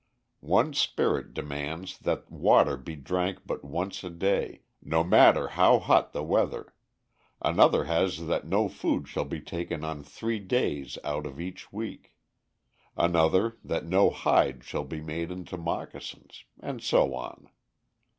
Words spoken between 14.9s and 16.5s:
made into moccasins,